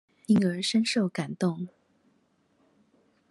[0.25, 1.67] 因而深受感動